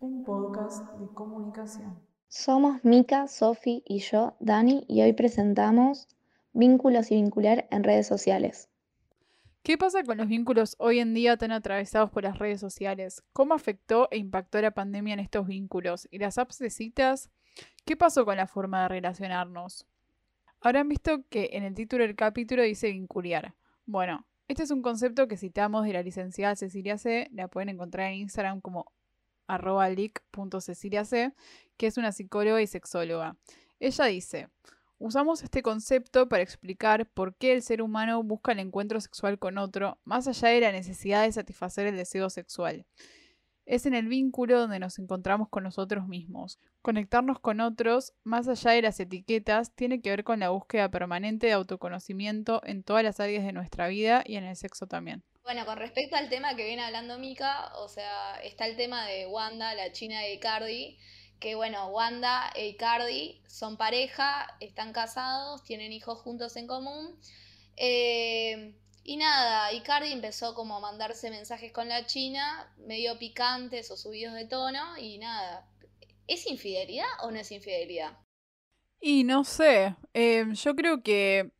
Un 0.00 0.22
podcast 0.24 0.92
de 0.98 1.06
comunicación. 1.14 1.98
Somos 2.28 2.84
Mika, 2.84 3.26
Sofi 3.26 3.82
y 3.84 3.98
yo, 3.98 4.36
Dani, 4.38 4.84
y 4.88 5.02
hoy 5.02 5.12
presentamos 5.12 6.06
Vínculos 6.52 7.10
y 7.10 7.16
vincular 7.16 7.66
en 7.72 7.82
redes 7.82 8.06
sociales. 8.06 8.68
¿Qué 9.64 9.76
pasa 9.76 10.04
con 10.04 10.18
los 10.18 10.28
vínculos 10.28 10.76
hoy 10.78 11.00
en 11.00 11.12
día 11.12 11.36
tan 11.36 11.50
atravesados 11.50 12.10
por 12.10 12.22
las 12.22 12.38
redes 12.38 12.60
sociales? 12.60 13.24
¿Cómo 13.32 13.54
afectó 13.54 14.06
e 14.12 14.18
impactó 14.18 14.60
la 14.60 14.70
pandemia 14.70 15.14
en 15.14 15.20
estos 15.20 15.48
vínculos? 15.48 16.06
¿Y 16.12 16.18
las 16.18 16.38
apps 16.38 16.60
de 16.60 16.70
citas? 16.70 17.30
¿Qué 17.84 17.96
pasó 17.96 18.24
con 18.24 18.36
la 18.36 18.46
forma 18.46 18.82
de 18.82 18.88
relacionarnos? 18.88 19.88
Habrán 20.60 20.88
visto 20.88 21.26
que 21.28 21.50
en 21.54 21.64
el 21.64 21.74
título 21.74 22.04
del 22.04 22.14
capítulo 22.14 22.62
dice 22.62 22.92
vincular. 22.92 23.54
Bueno, 23.86 24.24
este 24.46 24.62
es 24.62 24.70
un 24.70 24.82
concepto 24.82 25.26
que 25.26 25.36
citamos 25.36 25.86
de 25.86 25.94
la 25.94 26.02
licenciada 26.02 26.54
Cecilia 26.54 26.98
C. 26.98 27.28
La 27.32 27.48
pueden 27.48 27.70
encontrar 27.70 28.10
en 28.12 28.18
Instagram 28.18 28.60
como 28.60 28.92
arroba 29.46 29.88
C, 29.88 31.32
que 31.76 31.86
es 31.86 31.96
una 31.96 32.12
psicóloga 32.12 32.60
y 32.60 32.66
sexóloga. 32.66 33.36
Ella 33.80 34.04
dice, 34.06 34.48
usamos 34.98 35.42
este 35.42 35.62
concepto 35.62 36.28
para 36.28 36.42
explicar 36.42 37.06
por 37.10 37.34
qué 37.36 37.52
el 37.52 37.62
ser 37.62 37.82
humano 37.82 38.22
busca 38.22 38.52
el 38.52 38.58
encuentro 38.58 39.00
sexual 39.00 39.38
con 39.38 39.58
otro, 39.58 39.98
más 40.04 40.28
allá 40.28 40.48
de 40.48 40.60
la 40.60 40.72
necesidad 40.72 41.22
de 41.22 41.32
satisfacer 41.32 41.86
el 41.86 41.96
deseo 41.96 42.28
sexual. 42.30 42.86
Es 43.66 43.86
en 43.86 43.94
el 43.94 44.08
vínculo 44.08 44.58
donde 44.58 44.78
nos 44.78 44.98
encontramos 44.98 45.48
con 45.48 45.64
nosotros 45.64 46.06
mismos. 46.06 46.58
Conectarnos 46.82 47.40
con 47.40 47.60
otros, 47.60 48.12
más 48.22 48.46
allá 48.46 48.72
de 48.72 48.82
las 48.82 49.00
etiquetas, 49.00 49.74
tiene 49.74 50.02
que 50.02 50.10
ver 50.10 50.24
con 50.24 50.40
la 50.40 50.50
búsqueda 50.50 50.90
permanente 50.90 51.46
de 51.46 51.54
autoconocimiento 51.54 52.60
en 52.64 52.82
todas 52.82 53.02
las 53.02 53.20
áreas 53.20 53.44
de 53.44 53.52
nuestra 53.52 53.88
vida 53.88 54.22
y 54.26 54.36
en 54.36 54.44
el 54.44 54.56
sexo 54.56 54.86
también. 54.86 55.22
Bueno, 55.44 55.66
con 55.66 55.76
respecto 55.78 56.16
al 56.16 56.28
tema 56.28 56.56
que 56.56 56.64
viene 56.64 56.82
hablando 56.82 57.18
Mika, 57.18 57.72
o 57.76 57.88
sea, 57.88 58.36
está 58.42 58.66
el 58.66 58.76
tema 58.76 59.06
de 59.06 59.26
Wanda, 59.26 59.74
la 59.74 59.92
china 59.92 60.20
de 60.20 60.34
Icardi, 60.34 60.98
que 61.38 61.54
bueno, 61.54 61.88
Wanda 61.88 62.50
e 62.54 62.68
Icardi 62.68 63.42
son 63.46 63.76
pareja, 63.76 64.46
están 64.60 64.92
casados, 64.92 65.62
tienen 65.64 65.92
hijos 65.92 66.20
juntos 66.20 66.56
en 66.56 66.66
común. 66.66 67.18
Eh, 67.76 68.74
y 69.04 69.18
nada, 69.18 69.70
Icardi 69.72 70.10
empezó 70.10 70.54
como 70.54 70.76
a 70.76 70.80
mandarse 70.80 71.30
mensajes 71.30 71.72
con 71.72 71.88
la 71.88 72.06
China, 72.06 72.72
medio 72.78 73.18
picantes 73.18 73.90
o 73.90 73.96
subidos 73.96 74.34
de 74.34 74.46
tono, 74.46 74.96
y 74.98 75.18
nada. 75.18 75.68
¿Es 76.26 76.46
infidelidad 76.46 77.06
o 77.22 77.30
no 77.30 77.38
es 77.38 77.52
infidelidad? 77.52 78.18
Y 79.00 79.24
no 79.24 79.44
sé, 79.44 79.94
em, 80.14 80.54
yo 80.54 80.74
creo 80.74 81.02
que 81.02 81.52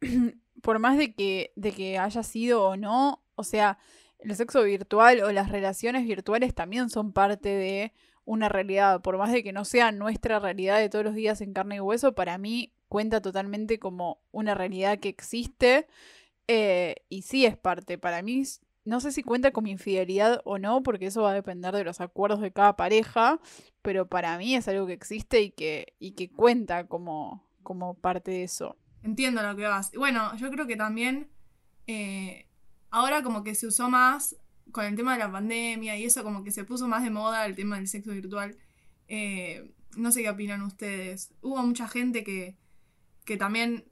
por 0.62 0.78
más 0.78 0.96
de 0.96 1.14
que, 1.14 1.52
de 1.54 1.72
que 1.72 1.98
haya 1.98 2.22
sido 2.22 2.64
o 2.64 2.76
no, 2.76 3.22
o 3.34 3.44
sea, 3.44 3.78
el 4.18 4.34
sexo 4.34 4.62
virtual 4.62 5.20
o 5.20 5.32
las 5.32 5.50
relaciones 5.50 6.06
virtuales 6.06 6.54
también 6.54 6.88
son 6.88 7.12
parte 7.12 7.50
de 7.50 7.92
una 8.24 8.48
realidad, 8.48 9.02
por 9.02 9.18
más 9.18 9.32
de 9.32 9.42
que 9.42 9.52
no 9.52 9.66
sea 9.66 9.92
nuestra 9.92 10.38
realidad 10.38 10.78
de 10.78 10.88
todos 10.88 11.04
los 11.04 11.14
días 11.14 11.42
en 11.42 11.52
carne 11.52 11.76
y 11.76 11.80
hueso, 11.80 12.14
para 12.14 12.38
mí 12.38 12.72
cuenta 12.88 13.20
totalmente 13.20 13.78
como 13.78 14.22
una 14.30 14.54
realidad 14.54 14.98
que 14.98 15.08
existe 15.10 15.86
eh, 16.52 16.96
y 17.08 17.22
sí 17.22 17.46
es 17.46 17.56
parte, 17.56 17.96
para 17.96 18.22
mí, 18.22 18.42
no 18.84 18.98
sé 18.98 19.12
si 19.12 19.22
cuenta 19.22 19.52
como 19.52 19.68
infidelidad 19.68 20.40
o 20.44 20.58
no, 20.58 20.82
porque 20.82 21.06
eso 21.06 21.22
va 21.22 21.30
a 21.30 21.34
depender 21.34 21.72
de 21.72 21.84
los 21.84 22.00
acuerdos 22.00 22.40
de 22.40 22.50
cada 22.50 22.74
pareja, 22.74 23.38
pero 23.82 24.08
para 24.08 24.36
mí 24.36 24.56
es 24.56 24.66
algo 24.66 24.88
que 24.88 24.94
existe 24.94 25.42
y 25.42 25.52
que, 25.52 25.94
y 26.00 26.16
que 26.16 26.28
cuenta 26.28 26.88
como, 26.88 27.48
como 27.62 27.94
parte 27.94 28.32
de 28.32 28.42
eso. 28.42 28.76
Entiendo 29.04 29.42
lo 29.42 29.54
que 29.54 29.62
vas. 29.62 29.92
Bueno, 29.92 30.36
yo 30.38 30.50
creo 30.50 30.66
que 30.66 30.74
también 30.74 31.30
eh, 31.86 32.48
ahora 32.90 33.22
como 33.22 33.44
que 33.44 33.54
se 33.54 33.68
usó 33.68 33.88
más 33.88 34.34
con 34.72 34.84
el 34.84 34.96
tema 34.96 35.12
de 35.12 35.20
la 35.20 35.30
pandemia 35.30 35.96
y 35.96 36.04
eso 36.04 36.24
como 36.24 36.42
que 36.42 36.50
se 36.50 36.64
puso 36.64 36.88
más 36.88 37.04
de 37.04 37.10
moda 37.10 37.46
el 37.46 37.54
tema 37.54 37.76
del 37.76 37.86
sexo 37.86 38.10
virtual. 38.10 38.58
Eh, 39.06 39.72
no 39.96 40.10
sé 40.10 40.22
qué 40.22 40.30
opinan 40.30 40.62
ustedes. 40.62 41.32
Hubo 41.42 41.62
mucha 41.62 41.86
gente 41.86 42.24
que, 42.24 42.56
que 43.24 43.36
también 43.36 43.89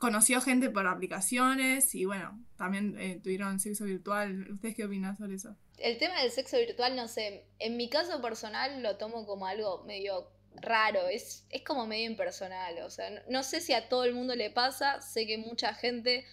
conoció 0.00 0.40
gente 0.40 0.70
por 0.70 0.86
aplicaciones 0.86 1.94
y 1.94 2.06
bueno, 2.06 2.42
también 2.56 2.98
eh, 2.98 3.20
tuvieron 3.22 3.60
sexo 3.60 3.84
virtual. 3.84 4.50
¿Ustedes 4.50 4.74
qué 4.74 4.84
opinan 4.86 5.14
sobre 5.18 5.34
eso? 5.34 5.54
El 5.76 5.98
tema 5.98 6.22
del 6.22 6.30
sexo 6.30 6.56
virtual, 6.56 6.96
no 6.96 7.06
sé, 7.06 7.44
en 7.58 7.76
mi 7.76 7.90
caso 7.90 8.20
personal 8.22 8.82
lo 8.82 8.96
tomo 8.96 9.26
como 9.26 9.46
algo 9.46 9.84
medio 9.84 10.32
raro, 10.54 11.06
es, 11.08 11.44
es 11.50 11.62
como 11.62 11.86
medio 11.86 12.06
impersonal, 12.06 12.78
o 12.78 12.90
sea, 12.90 13.10
no, 13.28 13.42
sé 13.42 13.60
si 13.60 13.74
a 13.74 13.90
todo 13.90 14.04
el 14.04 14.14
mundo 14.14 14.34
le 14.34 14.50
pasa, 14.50 15.02
sé 15.02 15.26
que 15.26 15.36
mucha 15.36 15.74
gente 15.74 16.24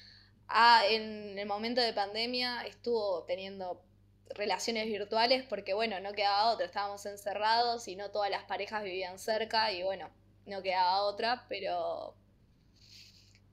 en 0.89 1.37
el 1.37 1.45
momento 1.45 1.81
de 1.81 1.91
pandemia 1.91 2.61
estuvo 2.61 3.25
teniendo 3.25 3.83
relaciones 4.29 4.85
virtuales 4.85 5.43
porque 5.43 5.73
bueno, 5.73 5.99
no 5.99 6.13
quedaba 6.13 6.51
otra, 6.51 6.65
estábamos 6.65 7.05
encerrados 7.05 7.89
y 7.89 7.97
no 7.97 8.11
todas 8.11 8.31
las 8.31 8.43
parejas 8.45 8.83
vivían 8.83 9.19
cerca 9.19 9.73
y 9.73 9.83
bueno, 9.83 10.09
no 10.45 10.63
quedaba 10.63 11.01
otra, 11.01 11.45
pero 11.49 12.15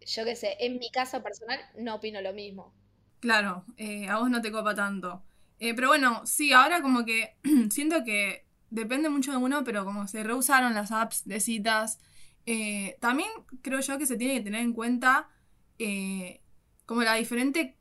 yo 0.07 0.25
qué 0.25 0.37
sé, 0.37 0.57
en 0.61 0.79
mi 0.79 0.91
caso 0.91 1.23
personal 1.23 1.59
no 1.79 1.97
opino 1.97 2.21
lo 2.21 2.33
mismo. 2.33 2.73
Claro, 3.25 3.65
eh, 3.79 4.07
a 4.07 4.19
vos 4.19 4.29
no 4.29 4.43
te 4.43 4.53
copa 4.53 4.75
tanto. 4.75 5.23
Eh, 5.59 5.73
pero 5.73 5.89
bueno, 5.89 6.27
sí, 6.27 6.53
ahora 6.53 6.83
como 6.83 7.07
que 7.07 7.39
siento 7.71 8.05
que 8.05 8.45
depende 8.69 9.09
mucho 9.09 9.31
de 9.31 9.39
uno, 9.39 9.65
pero 9.65 9.87
como 9.87 10.07
se 10.09 10.23
reusaron 10.23 10.75
las 10.75 10.93
apps 10.93 11.25
de 11.25 11.41
citas, 11.41 12.01
eh, 12.45 12.99
también 13.01 13.31
creo 13.63 13.81
yo 13.81 13.97
que 13.97 14.05
se 14.05 14.19
tiene 14.19 14.35
que 14.35 14.43
tener 14.43 14.61
en 14.61 14.75
cuenta 14.75 15.31
como 16.85 17.03
la 17.03 17.15
diferente 17.15 17.79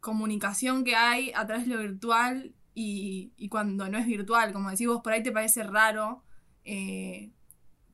comunicación 0.00 0.84
que 0.84 0.94
hay 0.94 1.32
a 1.34 1.46
través 1.46 1.66
de 1.66 1.74
lo 1.74 1.80
virtual 1.80 2.54
y, 2.74 3.48
cuando 3.48 3.88
no 3.88 3.96
es 3.96 4.06
virtual. 4.06 4.52
Como 4.52 4.70
decís 4.70 4.86
vos, 4.86 5.00
por 5.02 5.14
ahí 5.14 5.22
te 5.22 5.32
parece 5.32 5.62
raro 5.62 6.24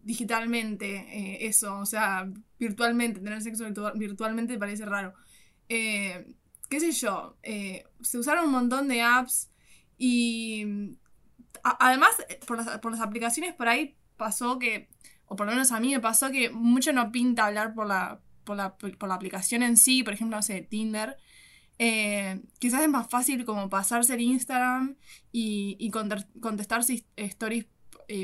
digitalmente 0.02 1.46
eso, 1.46 1.78
o 1.78 1.86
sea, 1.86 2.28
virtualmente, 2.64 3.20
tener 3.20 3.42
sexo 3.42 3.64
virtualmente 3.94 4.58
parece 4.58 4.84
raro. 4.84 5.14
Eh, 5.68 6.34
¿Qué 6.68 6.80
sé 6.80 6.92
yo? 6.92 7.36
Eh, 7.42 7.84
se 8.00 8.18
usaron 8.18 8.46
un 8.46 8.52
montón 8.52 8.88
de 8.88 9.02
apps 9.02 9.50
y 9.98 10.96
además 11.62 12.10
por 12.46 12.56
las, 12.58 12.78
por 12.78 12.92
las, 12.92 13.00
aplicaciones 13.00 13.54
por 13.54 13.68
ahí 13.68 13.96
pasó 14.16 14.58
que, 14.58 14.88
o 15.26 15.36
por 15.36 15.46
lo 15.46 15.52
menos 15.52 15.72
a 15.72 15.80
mí 15.80 15.92
me 15.92 16.00
pasó 16.00 16.30
que 16.30 16.50
mucho 16.50 16.92
no 16.92 17.12
pinta 17.12 17.46
hablar 17.46 17.74
por 17.74 17.86
la, 17.86 18.20
por 18.44 18.56
la, 18.56 18.76
por 18.76 19.08
la 19.08 19.14
aplicación 19.14 19.62
en 19.62 19.76
sí, 19.76 20.02
por 20.02 20.14
ejemplo, 20.14 20.36
no 20.36 20.42
sé, 20.42 20.62
Tinder. 20.62 21.16
quizás 22.58 22.82
es 22.82 22.88
más 22.88 23.08
fácil 23.08 23.44
como 23.44 23.68
pasarse 23.68 24.14
el 24.14 24.22
Instagram 24.22 24.96
y, 25.32 25.76
y 25.78 25.90
contestarse 25.90 27.04
stories 27.16 27.66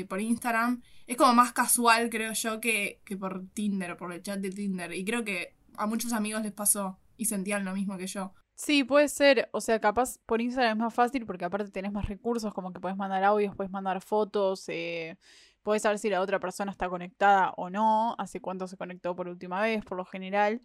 por 0.07 0.21
Instagram 0.21 0.81
es 1.07 1.17
como 1.17 1.33
más 1.33 1.51
casual, 1.51 2.09
creo 2.09 2.31
yo, 2.33 2.61
que, 2.61 3.01
por 3.19 3.45
Tinder, 3.53 3.97
por 3.97 4.13
el 4.13 4.21
chat 4.21 4.39
de 4.39 4.49
Tinder. 4.49 4.93
Y 4.93 5.03
creo 5.03 5.25
que 5.25 5.55
a 5.75 5.85
muchos 5.85 6.13
amigos 6.13 6.41
les 6.41 6.53
pasó 6.53 6.99
y 7.17 7.25
sentían 7.25 7.65
lo 7.65 7.73
mismo 7.73 7.97
que 7.97 8.07
yo. 8.07 8.33
Sí, 8.55 8.83
puede 8.83 9.09
ser. 9.09 9.49
O 9.51 9.59
sea, 9.59 9.79
capaz 9.79 10.19
por 10.25 10.39
Instagram 10.39 10.77
es 10.77 10.83
más 10.83 10.93
fácil 10.93 11.25
porque 11.25 11.45
aparte 11.45 11.71
tenés 11.71 11.91
más 11.91 12.07
recursos, 12.07 12.53
como 12.53 12.71
que 12.71 12.79
puedes 12.79 12.97
mandar 12.97 13.23
audios, 13.23 13.55
puedes 13.55 13.71
mandar 13.71 14.01
fotos, 14.01 14.69
eh, 14.69 15.17
puedes 15.63 15.81
saber 15.81 15.99
si 15.99 16.09
la 16.09 16.21
otra 16.21 16.39
persona 16.39 16.71
está 16.71 16.87
conectada 16.87 17.53
o 17.57 17.69
no, 17.69 18.15
hace 18.17 18.39
cuánto 18.39 18.67
se 18.67 18.77
conectó 18.77 19.15
por 19.15 19.27
última 19.27 19.61
vez, 19.61 19.83
por 19.83 19.97
lo 19.97 20.05
general. 20.05 20.61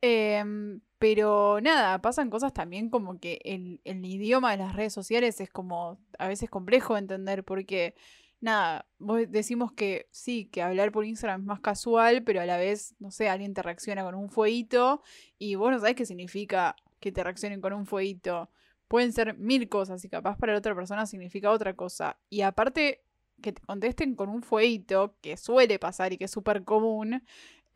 Em, 0.00 0.80
pero 0.98 1.60
nada, 1.60 2.00
pasan 2.00 2.30
cosas 2.30 2.52
también 2.52 2.88
como 2.88 3.18
que 3.18 3.40
el, 3.44 3.80
el 3.84 4.04
idioma 4.04 4.52
de 4.52 4.58
las 4.58 4.76
redes 4.76 4.92
sociales 4.92 5.40
es 5.40 5.50
como 5.50 5.98
a 6.18 6.28
veces 6.28 6.50
complejo 6.50 6.94
de 6.94 7.00
entender 7.00 7.44
porque 7.44 7.94
nada, 8.40 8.86
vos 8.98 9.22
decimos 9.28 9.72
que 9.72 10.08
sí, 10.10 10.46
que 10.46 10.62
hablar 10.62 10.92
por 10.92 11.04
Instagram 11.04 11.40
es 11.40 11.46
más 11.46 11.60
casual, 11.60 12.22
pero 12.24 12.40
a 12.40 12.46
la 12.46 12.56
vez, 12.56 12.94
no 12.98 13.10
sé, 13.10 13.28
alguien 13.28 13.54
te 13.54 13.62
reacciona 13.62 14.04
con 14.04 14.14
un 14.14 14.30
fueguito 14.30 15.02
y 15.38 15.54
vos 15.56 15.70
no 15.70 15.78
sabés 15.78 15.96
qué 15.96 16.06
significa 16.06 16.76
que 17.00 17.12
te 17.12 17.22
reaccionen 17.22 17.60
con 17.60 17.72
un 17.72 17.86
fueguito. 17.86 18.50
Pueden 18.88 19.12
ser 19.12 19.36
mil 19.36 19.68
cosas 19.68 20.04
y 20.04 20.08
capaz 20.08 20.36
para 20.38 20.52
la 20.52 20.58
otra 20.58 20.74
persona 20.74 21.06
significa 21.06 21.50
otra 21.50 21.74
cosa. 21.74 22.18
Y 22.30 22.42
aparte 22.42 23.04
que 23.42 23.52
te 23.52 23.62
contesten 23.62 24.14
con 24.14 24.28
un 24.28 24.42
fueguito, 24.42 25.16
que 25.20 25.36
suele 25.36 25.78
pasar 25.78 26.12
y 26.12 26.18
que 26.18 26.24
es 26.24 26.30
súper 26.30 26.64
común, 26.64 27.22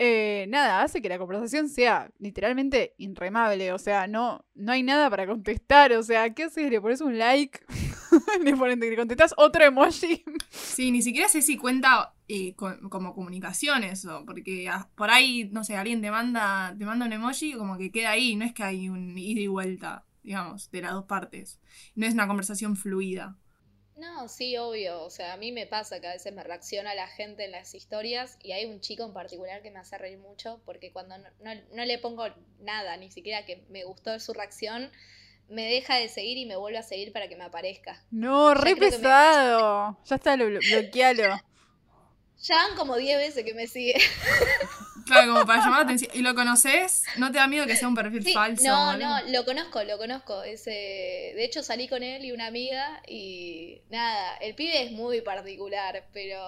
eh, 0.04 0.46
nada, 0.49 0.82
hace 0.82 1.00
que 1.00 1.08
la 1.08 1.16
conversación 1.16 1.69
sea 1.69 2.10
literalmente 2.19 2.93
inremable. 2.99 3.72
O 3.72 3.78
sea, 3.78 4.08
no, 4.08 4.44
no 4.52 4.72
hay 4.72 4.82
nada 4.82 5.08
para 5.08 5.28
contestar. 5.28 5.93
O 5.93 6.02
sea, 6.02 6.34
¿qué 6.34 6.44
haces? 6.44 6.69
¿Le 6.72 6.81
pones 6.81 7.00
un 7.00 7.16
like? 7.19 7.60
¿Le, 8.43 8.56
pones, 8.56 8.78
le 8.78 8.96
contestas 8.96 9.32
otro 9.37 9.64
emoji? 9.64 10.25
Sí, 10.50 10.90
ni 10.90 11.02
siquiera 11.02 11.28
sé 11.28 11.40
si 11.40 11.56
cuenta 11.56 12.14
eh, 12.26 12.56
como 12.56 13.14
comunicación 13.14 13.84
eso. 13.84 14.25
Porque 14.26 14.69
por 14.96 15.10
ahí, 15.10 15.49
no 15.52 15.62
sé, 15.62 15.76
alguien 15.76 16.02
te 16.02 16.10
manda, 16.10 16.75
te 16.76 16.84
manda 16.84 17.06
un 17.06 17.12
emoji 17.12 17.52
como 17.52 17.78
que 17.78 17.93
queda 17.93 18.10
ahí. 18.10 18.34
No 18.34 18.44
es 18.44 18.52
que 18.52 18.64
hay 18.64 18.88
un 18.88 19.16
ida 19.16 19.40
y 19.40 19.46
vuelta, 19.46 20.04
digamos, 20.25 20.69
de 20.72 20.82
las 20.82 20.94
dos 20.94 21.04
partes. 21.04 21.60
No 21.94 22.06
es 22.06 22.14
una 22.14 22.26
conversación 22.26 22.75
fluida. 22.75 23.37
No, 24.02 24.26
sí, 24.28 24.56
obvio. 24.56 25.00
O 25.04 25.10
sea, 25.10 25.32
a 25.32 25.37
mí 25.37 25.52
me 25.52 25.64
pasa 25.66 26.00
que 26.00 26.08
a 26.08 26.12
veces 26.12 26.32
me 26.32 26.43
reacciona 26.43 26.93
la 26.93 27.06
gente 27.06 27.44
en 27.44 27.52
las 27.52 27.72
historias 27.72 28.37
y 28.43 28.50
hay 28.50 28.64
un 28.64 28.81
chico 28.81 29.04
en 29.04 29.12
particular 29.12 29.62
que 29.62 29.70
me 29.70 29.78
hace 29.78 29.96
reír 29.96 30.19
mucho 30.19 30.60
porque 30.64 30.93
cuando 30.93 31.14
no, 31.19 31.84
le 31.84 31.99
pongo 31.99 32.25
nada, 32.58 32.96
ni 32.96 33.12
siquiera 33.12 33.46
que 33.46 33.64
me 33.69 33.84
gustó 33.84 34.19
su 34.19 34.32
reacción, 34.32 34.90
me 35.49 35.69
deja 35.70 35.96
de 35.99 36.08
seguir 36.08 36.37
y 36.37 36.46
me 36.46 36.56
vuelve 36.56 36.78
a 36.78 36.82
seguir 36.82 37.12
para 37.12 37.28
que 37.28 37.37
me 37.37 37.44
aparezca. 37.44 38.02
No, 38.10 38.52
Ya 38.54 38.60
re 38.60 38.75
me- 38.75 38.81
pesado. 38.81 39.96
Ya 40.04 40.16
está, 40.16 40.37
lo 40.37 40.46
blo- 40.46 40.69
bloquealo. 40.69 41.40
Ya 42.44 42.56
van 42.56 42.76
como 42.76 42.96
10 42.96 43.19
veces 43.19 43.44
que 43.44 43.54
me 43.54 43.69
sigue. 43.69 43.94
Claro, 45.04 45.32
como 45.32 45.46
para 45.46 45.60
llamar 45.60 45.78
la 45.81 45.84
atención. 45.84 46.10
¿Y 46.14 46.22
lo 46.22 46.34
conoces? 46.34 47.04
¿No 47.16 47.31
te 47.32 47.38
da 47.38 47.46
miedo 47.46 47.66
que 47.66 47.76
sea 47.76 47.88
un 47.88 47.94
perfil 47.94 48.22
Sí, 48.22 48.32
falso? 48.32 48.64
no, 48.69 48.96
no, 48.96 49.22
lo 49.28 49.44
conozco, 49.44 49.82
lo 49.84 49.99
conozco. 49.99 50.43
Ese, 50.43 50.70
de 50.70 51.44
hecho, 51.44 51.62
salí 51.62 51.88
con 51.88 52.02
él 52.02 52.25
y 52.25 52.32
una 52.32 52.46
amiga 52.46 53.02
y 53.08 53.82
nada, 53.90 54.37
el 54.37 54.54
pibe 54.54 54.82
es 54.82 54.93
muy 54.93 55.20
particular, 55.22 56.06
pero 56.12 56.38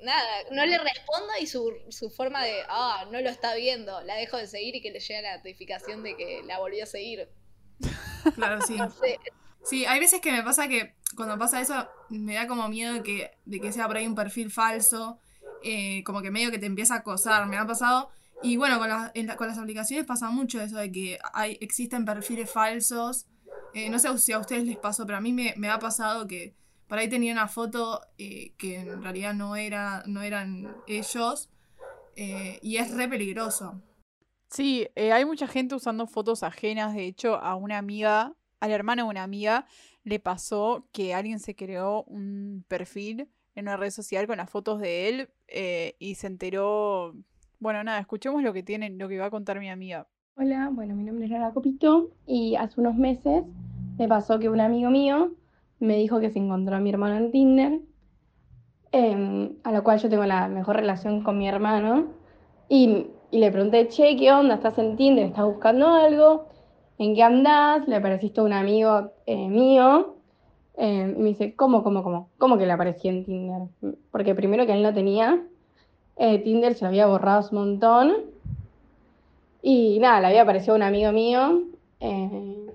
nada, 0.00 0.28
no 0.50 0.66
le 0.66 0.78
respondo 0.78 1.32
y 1.40 1.46
su, 1.46 1.72
su 1.90 2.10
forma 2.10 2.44
de, 2.44 2.62
ah, 2.68 3.06
no 3.10 3.20
lo 3.20 3.30
está 3.30 3.54
viendo, 3.54 4.00
la 4.02 4.14
dejo 4.16 4.36
de 4.36 4.46
seguir 4.46 4.76
y 4.76 4.82
que 4.82 4.90
le 4.90 5.00
llega 5.00 5.22
la 5.22 5.36
notificación 5.38 6.02
de 6.02 6.16
que 6.16 6.42
la 6.46 6.58
volvió 6.58 6.84
a 6.84 6.86
seguir. 6.86 7.28
Claro, 8.34 8.60
sí. 8.62 8.76
No 8.78 8.90
sé, 8.90 9.18
Sí, 9.64 9.84
hay 9.84 9.98
veces 9.98 10.20
que 10.20 10.30
me 10.30 10.44
pasa 10.44 10.68
que 10.68 10.94
cuando 11.16 11.36
pasa 11.38 11.60
eso 11.60 11.88
me 12.08 12.34
da 12.34 12.46
como 12.46 12.68
miedo 12.68 12.94
de 12.94 13.02
que, 13.02 13.36
de 13.44 13.60
que 13.60 13.72
sea 13.72 13.88
por 13.88 13.96
ahí 13.96 14.06
un 14.06 14.14
perfil 14.14 14.50
falso, 14.50 15.18
eh, 15.68 16.04
como 16.04 16.22
que 16.22 16.30
medio 16.30 16.52
que 16.52 16.60
te 16.60 16.66
empieza 16.66 16.94
a 16.94 16.98
acosar, 16.98 17.44
me 17.48 17.56
ha 17.56 17.66
pasado. 17.66 18.10
Y 18.40 18.56
bueno, 18.56 18.78
con, 18.78 18.88
con 19.36 19.46
las 19.48 19.58
aplicaciones 19.58 20.06
pasa 20.06 20.30
mucho 20.30 20.60
eso 20.60 20.76
de 20.76 20.92
que 20.92 21.18
hay, 21.32 21.58
existen 21.60 22.04
perfiles 22.04 22.48
falsos. 22.48 23.26
Eh, 23.74 23.90
no 23.90 23.98
sé 23.98 24.16
si 24.18 24.30
a 24.30 24.38
ustedes 24.38 24.64
les 24.64 24.76
pasó, 24.76 25.06
pero 25.06 25.18
a 25.18 25.20
mí 25.20 25.32
me, 25.32 25.68
ha 25.68 25.78
pasado 25.80 26.28
que 26.28 26.54
por 26.86 26.98
ahí 26.98 27.08
tenía 27.08 27.32
una 27.32 27.48
foto 27.48 28.00
eh, 28.16 28.52
que 28.58 28.76
en 28.76 29.02
realidad 29.02 29.34
no, 29.34 29.56
era, 29.56 30.04
no 30.06 30.22
eran 30.22 30.72
ellos. 30.86 31.50
y 32.14 32.76
es 32.76 32.92
re 32.92 33.08
peligroso. 33.08 33.82
Sí, 34.48 34.86
hay 34.96 35.24
mucha 35.24 35.48
gente 35.48 35.74
usando 35.74 36.06
fotos 36.06 36.44
ajenas. 36.44 36.94
De 36.94 37.06
hecho, 37.06 37.34
a 37.34 37.56
una 37.56 37.78
amiga, 37.78 38.34
a 38.60 38.68
la 38.68 38.74
hermana 38.74 39.02
de 39.02 39.08
una 39.08 39.24
amiga, 39.24 39.66
le 40.04 40.20
pasó 40.20 40.88
que 40.92 41.12
alguien 41.12 41.40
se 41.40 41.56
creó 41.56 42.04
un 42.04 42.64
perfil 42.68 43.28
en 43.56 43.64
una 43.64 43.76
red 43.76 43.90
social 43.90 44.26
con 44.28 44.36
las 44.36 44.48
fotos 44.48 44.80
de 44.80 45.08
él 45.08 45.28
eh, 45.48 45.96
y 45.98 46.14
se 46.14 46.28
enteró. 46.28 47.14
Bueno, 47.58 47.82
nada, 47.82 47.98
escuchemos 47.98 48.42
lo 48.42 48.52
que 48.52 48.62
tiene, 48.62 48.90
lo 48.90 49.08
que 49.08 49.18
va 49.18 49.26
a 49.26 49.30
contar 49.30 49.58
mi 49.58 49.70
amiga. 49.70 50.06
Hola, 50.36 50.70
bueno, 50.70 50.94
mi 50.94 51.02
nombre 51.02 51.24
es 51.24 51.30
Lara 51.30 51.52
Copito 51.52 52.10
y 52.26 52.54
hace 52.56 52.80
unos 52.80 52.94
meses 52.94 53.42
me 53.98 54.06
pasó 54.06 54.38
que 54.38 54.50
un 54.50 54.60
amigo 54.60 54.90
mío 54.90 55.32
me 55.80 55.96
dijo 55.96 56.20
que 56.20 56.30
se 56.30 56.38
encontró 56.38 56.76
a 56.76 56.80
mi 56.80 56.90
hermano 56.90 57.16
en 57.16 57.32
Tinder, 57.32 57.80
em, 58.92 59.56
a 59.64 59.72
lo 59.72 59.82
cual 59.82 59.98
yo 59.98 60.10
tengo 60.10 60.24
la 60.26 60.48
mejor 60.48 60.76
relación 60.76 61.22
con 61.22 61.38
mi 61.38 61.48
hermano, 61.48 62.08
y, 62.68 63.06
le 63.32 63.50
pregunté, 63.50 63.88
che, 63.88 64.16
¿qué 64.16 64.32
onda? 64.32 64.54
¿Estás 64.54 64.78
en 64.78 64.96
Tinder? 64.96 65.26
¿Estás 65.26 65.44
buscando 65.44 65.88
algo? 65.88 66.46
¿En 66.98 67.14
qué 67.14 67.22
andás? 67.22 67.86
Le 67.88 67.96
a 67.96 68.42
un 68.42 68.52
amigo 68.52 69.12
eh, 69.26 69.48
mío, 69.48 70.15
y 70.78 71.20
me 71.20 71.28
dice, 71.30 71.54
¿cómo, 71.54 71.82
cómo, 71.82 72.02
cómo? 72.02 72.28
¿Cómo 72.38 72.58
que 72.58 72.66
le 72.66 72.72
aparecí 72.72 73.08
en 73.08 73.24
Tinder? 73.24 73.62
Porque 74.10 74.34
primero 74.34 74.66
que 74.66 74.72
él 74.72 74.82
no 74.82 74.92
tenía, 74.92 75.42
eh, 76.16 76.38
Tinder 76.38 76.74
se 76.74 76.84
lo 76.84 76.88
había 76.88 77.06
borrado 77.06 77.48
un 77.50 77.58
montón. 77.58 78.14
Y 79.62 79.98
nada, 80.00 80.20
le 80.20 80.26
había 80.28 80.42
aparecido 80.42 80.76
un 80.76 80.82
amigo 80.82 81.12
mío. 81.12 81.62
eh, 82.00 82.66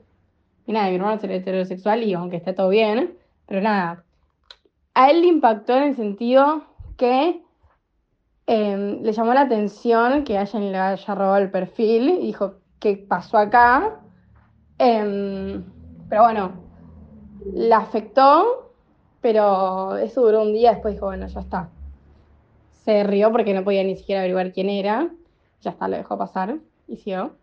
y 0.65 0.73
nada, 0.73 0.89
mi 0.89 0.95
hermano 0.95 1.15
es 1.15 1.23
heterosexual 1.23 2.03
y 2.03 2.13
aunque 2.13 2.37
está 2.37 2.53
todo 2.55 2.69
bien, 2.69 3.17
pero 3.47 3.61
nada. 3.61 4.03
A 4.93 5.09
él 5.09 5.21
le 5.21 5.27
impactó 5.27 5.75
en 5.75 5.83
el 5.83 5.95
sentido 5.95 6.63
que 6.97 7.41
eh, 8.47 8.99
le 9.01 9.11
llamó 9.13 9.33
la 9.33 9.41
atención 9.41 10.23
que 10.23 10.37
alguien 10.37 10.71
le 10.71 10.77
haya 10.77 11.15
robado 11.15 11.37
el 11.37 11.51
perfil 11.51 12.09
y 12.09 12.27
dijo, 12.27 12.55
¿qué 12.79 12.97
pasó 12.97 13.37
acá? 13.37 13.99
Em, 14.77 15.63
pero 16.09 16.23
bueno, 16.23 16.51
la 17.53 17.77
afectó, 17.77 18.73
pero 19.21 19.97
eso 19.97 20.21
duró 20.21 20.41
un 20.41 20.53
día, 20.53 20.71
después 20.71 20.95
dijo, 20.95 21.07
bueno, 21.07 21.27
ya 21.27 21.39
está. 21.41 21.69
Se 22.83 23.03
rió 23.03 23.31
porque 23.31 23.53
no 23.53 23.63
podía 23.63 23.83
ni 23.83 23.95
siquiera 23.95 24.21
averiguar 24.21 24.53
quién 24.53 24.69
era. 24.69 25.11
Ya 25.61 25.71
está, 25.71 25.87
lo 25.87 25.97
dejó 25.97 26.17
pasar 26.17 26.57
y 26.87 26.97
siguió. 26.97 27.35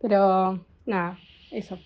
Pero 0.00 0.64
nada, 0.86 1.18
eso. 1.50 1.78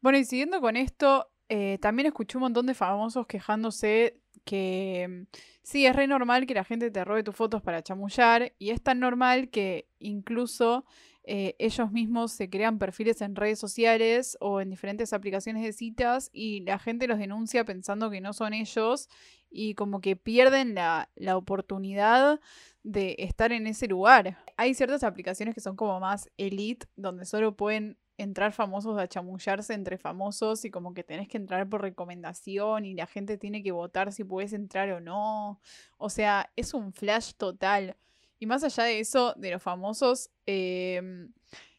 Bueno, 0.00 0.18
y 0.18 0.24
siguiendo 0.24 0.60
con 0.60 0.76
esto, 0.76 1.30
eh, 1.48 1.78
también 1.80 2.06
escuché 2.06 2.38
un 2.38 2.42
montón 2.42 2.66
de 2.66 2.74
famosos 2.74 3.26
quejándose 3.26 4.20
que 4.44 5.06
mm, 5.08 5.36
sí, 5.62 5.86
es 5.86 5.94
re 5.94 6.06
normal 6.06 6.46
que 6.46 6.54
la 6.54 6.64
gente 6.64 6.90
te 6.90 7.04
robe 7.04 7.22
tus 7.22 7.36
fotos 7.36 7.62
para 7.62 7.82
chamullar 7.82 8.52
y 8.58 8.70
es 8.70 8.82
tan 8.82 9.00
normal 9.00 9.50
que 9.50 9.89
incluso 10.00 10.84
eh, 11.24 11.54
ellos 11.58 11.92
mismos 11.92 12.32
se 12.32 12.50
crean 12.50 12.78
perfiles 12.78 13.20
en 13.20 13.36
redes 13.36 13.58
sociales 13.58 14.36
o 14.40 14.60
en 14.60 14.70
diferentes 14.70 15.12
aplicaciones 15.12 15.62
de 15.62 15.72
citas 15.72 16.30
y 16.32 16.60
la 16.62 16.78
gente 16.78 17.06
los 17.06 17.18
denuncia 17.18 17.64
pensando 17.64 18.10
que 18.10 18.20
no 18.20 18.32
son 18.32 18.54
ellos 18.54 19.08
y 19.50 19.74
como 19.74 20.00
que 20.00 20.16
pierden 20.16 20.74
la, 20.74 21.10
la 21.14 21.36
oportunidad 21.36 22.40
de 22.82 23.16
estar 23.18 23.52
en 23.52 23.66
ese 23.66 23.86
lugar. 23.86 24.38
Hay 24.56 24.74
ciertas 24.74 25.04
aplicaciones 25.04 25.54
que 25.54 25.60
son 25.60 25.76
como 25.76 26.00
más 26.00 26.30
elite, 26.36 26.86
donde 26.96 27.26
solo 27.26 27.54
pueden 27.56 27.98
entrar 28.16 28.52
famosos 28.52 28.98
a 28.98 29.08
chamullarse 29.08 29.72
entre 29.72 29.98
famosos 29.98 30.64
y 30.64 30.70
como 30.70 30.92
que 30.94 31.02
tenés 31.02 31.28
que 31.28 31.38
entrar 31.38 31.68
por 31.68 31.80
recomendación 31.80 32.84
y 32.84 32.94
la 32.94 33.06
gente 33.06 33.38
tiene 33.38 33.62
que 33.62 33.72
votar 33.72 34.12
si 34.12 34.24
puedes 34.24 34.52
entrar 34.52 34.90
o 34.92 35.00
no. 35.00 35.60
O 35.96 36.10
sea, 36.10 36.50
es 36.56 36.74
un 36.74 36.92
flash 36.92 37.32
total. 37.36 37.96
Y 38.40 38.46
más 38.46 38.64
allá 38.64 38.84
de 38.84 39.00
eso, 39.00 39.34
de 39.36 39.50
los 39.50 39.62
famosos, 39.62 40.30
em, 40.46 41.30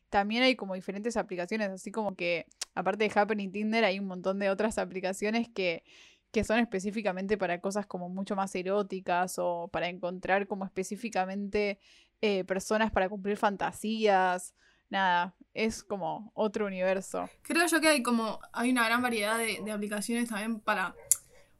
también 0.10 0.44
hay 0.44 0.56
como 0.56 0.76
diferentes 0.76 1.18
aplicaciones, 1.18 1.70
así 1.72 1.92
como 1.92 2.16
que 2.16 2.46
aparte 2.76 3.04
de 3.04 3.12
Happen 3.14 3.40
y 3.40 3.50
Tinder 3.50 3.84
hay 3.84 4.00
un 4.00 4.06
montón 4.06 4.38
de 4.38 4.52
otras 4.52 4.78
aplicaciones 4.78 5.50
que, 5.50 5.84
que 6.32 6.44
son 6.44 6.60
específicamente 6.60 7.36
para 7.36 7.60
cosas 7.60 7.88
como 7.88 8.10
mucho 8.10 8.36
más 8.36 8.54
eróticas 8.54 9.40
o 9.40 9.70
para 9.74 9.90
encontrar 9.90 10.46
como 10.48 10.64
específicamente 10.64 11.80
eh, 12.22 12.44
personas 12.44 12.92
para 12.92 13.10
cumplir 13.10 13.38
fantasías. 13.38 14.54
Nada, 14.92 15.34
es 15.56 15.84
como 15.84 16.32
otro 16.36 16.68
universo. 16.68 17.28
Creo 17.42 17.66
yo 17.66 17.82
que 17.82 17.88
hay 17.88 18.04
como, 18.04 18.40
hay 18.54 18.70
una 18.70 18.86
gran 18.86 19.02
variedad 19.02 19.38
de, 19.38 19.62
de 19.64 19.72
aplicaciones 19.72 20.30
también 20.30 20.60
para, 20.60 20.94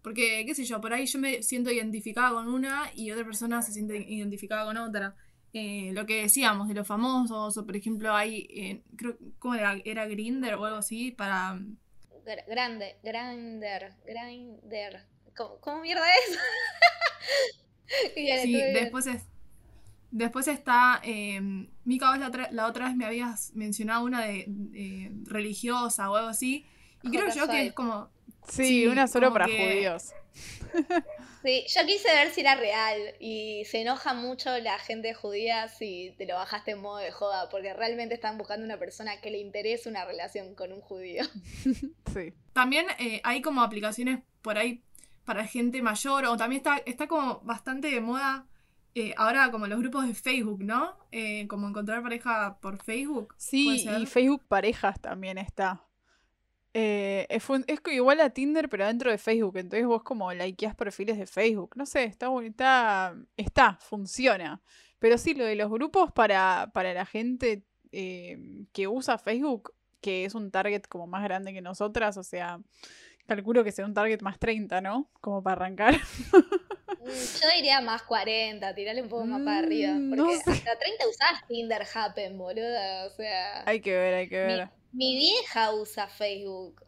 porque, 0.02 0.44
qué 0.46 0.56
sé 0.56 0.64
yo, 0.66 0.82
por 0.82 0.94
ahí 0.94 1.06
yo 1.06 1.20
me 1.20 1.44
siento 1.44 1.72
identificada 1.72 2.32
con 2.32 2.48
una 2.48 2.90
y 2.96 3.12
otra 3.12 3.26
persona 3.26 3.62
se 3.62 3.74
siente 3.74 3.98
identificada 3.98 4.66
con 4.66 4.78
otra. 4.78 5.16
Eh, 5.54 5.92
lo 5.94 6.06
que 6.06 6.22
decíamos 6.22 6.70
de 6.70 6.74
los 6.76 6.88
famosos, 6.88 7.58
o 7.58 7.66
por 7.66 7.76
ejemplo 7.76 8.16
hay, 8.16 8.48
eh, 8.50 8.82
creo, 8.96 9.18
¿cómo 9.38 9.56
era? 9.56 9.76
Era 9.84 10.08
Grinder 10.08 10.56
o 10.56 10.66
algo 10.66 10.78
así, 10.78 11.12
para... 11.12 11.60
Gra- 12.26 12.46
grande, 12.48 12.96
grander, 13.04 13.94
grinder. 14.06 15.06
¿Cómo, 15.36 15.60
cómo 15.60 15.82
mierda 15.82 16.06
es? 16.10 16.38
Sí, 18.44 18.54
después 18.54 19.08
es... 19.08 19.24
Después 20.12 20.46
está, 20.50 21.00
eh, 21.06 21.40
Mica, 21.86 22.18
la 22.18 22.28
otra, 22.28 22.52
la 22.52 22.68
otra 22.68 22.88
vez 22.88 22.98
me 22.98 23.06
habías 23.06 23.56
mencionado 23.56 24.04
una 24.04 24.26
de, 24.26 24.44
de 24.48 25.10
religiosa 25.24 26.12
o 26.12 26.16
algo 26.18 26.28
así, 26.28 26.66
y 27.02 27.10
creo 27.12 27.34
yo 27.34 27.48
que 27.48 27.54
J5. 27.54 27.68
es 27.68 27.74
como, 27.74 28.10
Sí, 28.48 28.66
Sí, 28.66 28.88
una 28.88 29.08
solo 29.08 29.32
para 29.32 29.46
que- 29.46 29.58
judíos. 29.58 30.12
Sí, 31.44 31.66
yo 31.76 31.86
quise 31.88 32.08
ver 32.08 32.30
si 32.32 32.42
era 32.42 32.54
real 32.54 33.16
y 33.20 33.66
se 33.66 33.82
enoja 33.82 34.14
mucho 34.14 34.56
la 34.60 34.78
gente 34.78 35.16
judía 35.16 35.70
si 35.70 36.14
te 36.20 36.28
lo 36.28 36.36
bajaste 36.36 36.72
en 36.72 36.82
modo 36.82 36.98
de 36.98 37.12
joda, 37.12 37.50
porque 37.50 37.74
realmente 37.74 38.14
están 38.14 38.38
buscando 38.38 38.64
una 38.64 38.78
persona 38.78 39.20
que 39.22 39.32
le 39.32 39.40
interese 39.40 39.90
una 39.90 40.06
relación 40.06 40.54
con 40.54 40.72
un 40.72 40.82
judío. 40.82 41.24
Sí. 42.14 42.34
También 42.54 42.86
eh, 43.00 43.22
hay 43.24 43.42
como 43.42 43.64
aplicaciones 43.64 44.20
por 44.44 44.58
ahí 44.60 44.84
para 45.26 45.48
gente 45.48 45.82
mayor, 45.82 46.26
o 46.26 46.38
también 46.38 46.58
está, 46.60 46.78
está 46.86 47.08
como 47.08 47.40
bastante 47.40 47.90
de 47.90 48.02
moda 48.02 48.46
eh, 48.94 49.14
ahora 49.18 49.50
como 49.50 49.66
los 49.66 49.80
grupos 49.80 50.06
de 50.06 50.14
Facebook, 50.14 50.64
¿no? 50.64 50.96
Eh, 51.12 51.48
como 51.48 51.68
encontrar 51.70 52.04
pareja 52.04 52.60
por 52.62 52.84
Facebook. 52.84 53.30
¿puede 53.30 53.40
Sí, 53.80 53.88
y 54.00 54.06
Facebook 54.06 54.44
Parejas 54.48 55.00
también 55.00 55.38
está. 55.38 55.82
Eh, 56.74 57.28
es, 57.30 57.44
igual 57.92 58.22
a 58.22 58.30
Tinder, 58.30 58.70
pero 58.70 58.86
dentro 58.88 59.12
de 59.12 59.18
Facebook. 59.18 59.58
Entonces 59.58 59.86
vos 59.86 60.04
como 60.04 60.32
likeás 60.34 60.76
perfiles 60.76 61.18
de 61.18 61.26
Facebook. 61.26 61.72
No 61.76 61.86
sé, 61.86 62.04
está 62.06 62.30
bonita. 62.30 63.16
Está, 63.38 63.78
funciona. 63.82 64.62
Pero 65.00 65.18
sí, 65.18 65.34
lo 65.34 65.46
de 65.46 65.56
los 65.56 65.70
grupos 65.70 66.12
para, 66.12 66.70
para 66.74 66.94
la 66.94 67.06
gente 67.06 67.64
eh, 67.92 68.38
que 68.72 68.88
usa 68.88 69.18
Facebook, 69.18 69.74
que 70.00 70.26
es 70.26 70.36
un 70.36 70.52
target 70.52 70.84
como 70.84 71.08
más 71.08 71.24
grande 71.24 71.54
que 71.54 71.62
nosotras, 71.62 72.18
o 72.18 72.24
sea, 72.24 72.60
calculo 73.28 73.64
que 73.64 73.72
sea 73.72 73.86
un 73.86 73.94
target 73.94 74.22
más 74.22 74.40
30, 74.40 74.80
¿no? 74.82 75.10
Como 75.20 75.42
para 75.44 75.56
arrancar. 75.66 75.96
Mm, 75.96 77.06
Yo 77.42 77.48
diría 77.56 77.82
más 77.82 78.04
40, 78.04 78.76
tirarle 78.76 79.02
un 79.02 79.10
poco 79.10 79.26
más 79.26 79.42
para 79.42 79.58
arriba, 79.60 79.92
Mm, 79.94 80.10
porque 80.10 80.22
no 80.24 80.30
sé. 80.40 80.52
hasta 80.52 80.78
30 80.78 81.08
usás 81.10 81.48
Tinder 81.48 81.84
Happen, 81.96 82.38
boluda, 82.38 83.08
o 83.08 83.10
sea... 83.10 83.64
hay 83.68 83.82
que 83.82 83.92
ver, 83.98 84.14
hay 84.14 84.30
que 84.30 84.38
ver. 84.38 84.48
mi 84.66 84.72
vieja 84.92 85.74
usa 85.74 86.08
Facebook. 86.08 86.82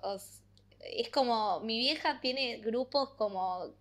es 0.79 1.09
como, 1.09 1.59
mi 1.61 1.77
vieja 1.79 2.19
tiene 2.21 2.57
grupos 2.57 3.11
como. 3.17 3.75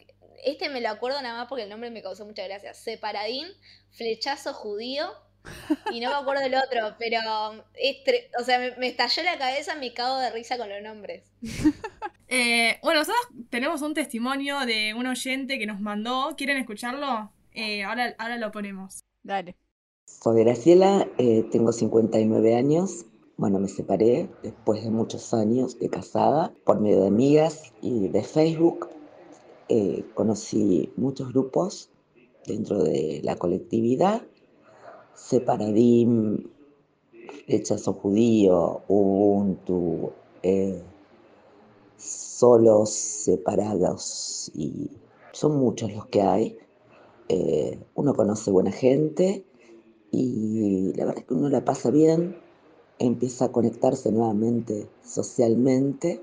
Este 0.44 0.68
me 0.68 0.80
lo 0.80 0.88
acuerdo 0.88 1.20
nada 1.22 1.38
más 1.38 1.48
porque 1.48 1.64
el 1.64 1.70
nombre 1.70 1.90
me 1.90 2.02
causó 2.02 2.26
mucha 2.26 2.44
gracia. 2.44 2.74
Separadín, 2.74 3.46
Flechazo 3.92 4.52
Judío 4.54 5.08
Y 5.92 6.00
no 6.00 6.10
me 6.10 6.16
acuerdo 6.16 6.42
del 6.42 6.54
otro, 6.54 6.96
pero 6.98 7.18
es 7.74 7.96
tre- 8.04 8.28
o 8.40 8.44
sea, 8.44 8.58
me, 8.58 8.76
me 8.76 8.88
estalló 8.88 9.22
la 9.24 9.38
cabeza, 9.38 9.74
me 9.76 9.92
cago 9.92 10.18
de 10.18 10.30
risa 10.30 10.56
con 10.58 10.68
los 10.68 10.82
nombres. 10.82 11.24
Eh, 12.34 12.78
bueno, 12.82 13.00
nosotros 13.00 13.26
tenemos 13.50 13.82
un 13.82 13.92
testimonio 13.92 14.60
de 14.60 14.94
un 14.94 15.06
oyente 15.06 15.58
que 15.58 15.66
nos 15.66 15.80
mandó. 15.80 16.34
¿Quieren 16.34 16.56
escucharlo? 16.56 17.30
Eh, 17.52 17.84
ahora, 17.84 18.14
ahora 18.16 18.38
lo 18.38 18.50
ponemos. 18.50 19.00
Dale. 19.22 19.54
Soy 20.06 20.42
Graciela, 20.42 21.06
eh, 21.18 21.44
tengo 21.52 21.72
59 21.72 22.54
años. 22.54 23.04
Bueno, 23.38 23.58
me 23.58 23.68
separé 23.68 24.28
después 24.42 24.84
de 24.84 24.90
muchos 24.90 25.32
años 25.32 25.78
de 25.78 25.88
casada 25.88 26.52
por 26.64 26.80
medio 26.80 27.00
de 27.00 27.08
amigas 27.08 27.72
y 27.80 28.08
de 28.08 28.22
Facebook. 28.22 28.88
Eh, 29.68 30.04
conocí 30.14 30.92
muchos 30.96 31.32
grupos 31.32 31.88
dentro 32.46 32.84
de 32.84 33.20
la 33.24 33.36
colectividad. 33.36 34.22
Separadim, 35.14 36.44
Rechazo 37.48 37.94
Judío, 37.94 38.82
Ubuntu, 38.88 40.12
eh, 40.42 40.82
solos, 41.96 42.90
separados 42.90 44.50
y 44.54 44.90
son 45.32 45.56
muchos 45.56 45.92
los 45.92 46.06
que 46.06 46.20
hay. 46.20 46.58
Eh, 47.28 47.78
uno 47.94 48.14
conoce 48.14 48.50
buena 48.50 48.72
gente 48.72 49.44
y 50.10 50.92
la 50.96 51.06
verdad 51.06 51.20
es 51.20 51.24
que 51.24 51.34
uno 51.34 51.48
la 51.48 51.64
pasa 51.64 51.90
bien, 51.90 52.36
empieza 53.06 53.46
a 53.46 53.52
conectarse 53.52 54.10
nuevamente 54.12 54.88
socialmente 55.04 56.22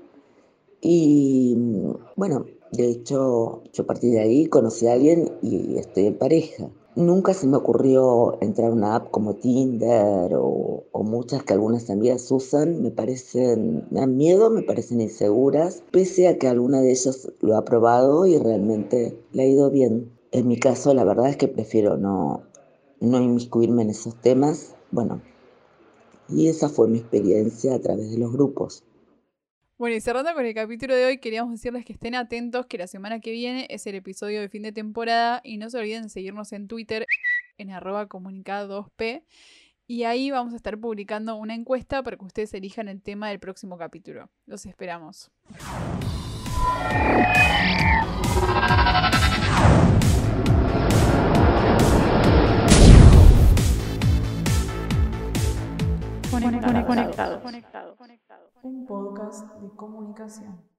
y 0.80 1.54
mm, 1.56 1.92
bueno, 2.16 2.46
de 2.72 2.90
hecho 2.90 3.62
yo 3.72 3.82
a 3.82 3.86
partir 3.86 4.12
de 4.12 4.20
ahí 4.20 4.46
conocí 4.46 4.86
a 4.86 4.94
alguien 4.94 5.30
y 5.42 5.76
estoy 5.76 6.06
en 6.06 6.18
pareja. 6.18 6.70
Nunca 6.96 7.34
se 7.34 7.46
me 7.46 7.56
ocurrió 7.56 8.36
entrar 8.42 8.70
a 8.70 8.74
una 8.74 8.96
app 8.96 9.10
como 9.10 9.34
Tinder 9.34 10.34
o, 10.34 10.84
o 10.90 11.02
muchas 11.04 11.44
que 11.44 11.52
algunas 11.52 11.88
amigas 11.88 12.30
usan, 12.32 12.82
me 12.82 12.90
parecen, 12.90 13.86
me 13.90 14.00
dan 14.00 14.16
miedo, 14.16 14.50
me 14.50 14.62
parecen 14.62 15.00
inseguras, 15.00 15.84
pese 15.92 16.26
a 16.26 16.36
que 16.36 16.48
alguna 16.48 16.80
de 16.80 16.90
ellas 16.90 17.30
lo 17.40 17.56
ha 17.56 17.64
probado 17.64 18.26
y 18.26 18.38
realmente 18.38 19.16
le 19.32 19.42
ha 19.42 19.46
ido 19.46 19.70
bien. 19.70 20.10
En 20.32 20.48
mi 20.48 20.58
caso, 20.58 20.92
la 20.92 21.04
verdad 21.04 21.28
es 21.28 21.36
que 21.36 21.48
prefiero 21.48 21.96
no, 21.96 22.42
no 23.00 23.20
inmiscuirme 23.20 23.82
en 23.82 23.90
esos 23.90 24.20
temas. 24.20 24.74
Bueno, 24.90 25.22
y 26.32 26.48
esa 26.48 26.68
fue 26.68 26.88
mi 26.88 26.98
experiencia 26.98 27.74
a 27.74 27.80
través 27.80 28.10
de 28.10 28.18
los 28.18 28.32
grupos. 28.32 28.84
Bueno, 29.78 29.96
y 29.96 30.00
cerrando 30.00 30.34
con 30.34 30.44
el 30.44 30.54
capítulo 30.54 30.94
de 30.94 31.06
hoy, 31.06 31.18
queríamos 31.18 31.52
decirles 31.52 31.86
que 31.86 31.94
estén 31.94 32.14
atentos 32.14 32.66
que 32.66 32.76
la 32.76 32.86
semana 32.86 33.20
que 33.20 33.30
viene 33.30 33.66
es 33.70 33.86
el 33.86 33.94
episodio 33.94 34.40
de 34.40 34.48
fin 34.50 34.62
de 34.62 34.72
temporada 34.72 35.40
y 35.42 35.56
no 35.56 35.70
se 35.70 35.78
olviden 35.78 36.02
de 36.02 36.08
seguirnos 36.10 36.52
en 36.52 36.68
Twitter 36.68 37.06
en 37.56 37.70
arroba 37.70 38.08
comunicado2p 38.08 39.22
y 39.90 40.04
ahí 40.04 40.30
vamos 40.30 40.52
a 40.52 40.56
estar 40.56 40.78
publicando 40.78 41.34
una 41.34 41.52
encuesta 41.52 42.02
para 42.04 42.16
que 42.16 42.24
ustedes 42.24 42.54
elijan 42.54 42.86
el 42.86 43.02
tema 43.02 43.30
del 43.30 43.40
próximo 43.40 43.76
capítulo. 43.76 44.30
Los 44.46 44.64
esperamos. 44.64 45.32
Un 58.62 58.84
podcast 58.86 59.46
de 59.54 59.70
comunicación. 59.72 60.69